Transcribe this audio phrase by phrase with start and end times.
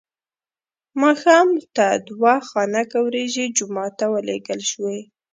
[1.01, 4.99] ماښام ته دوه خانکه وریجې جومات ته ولېږل شوې.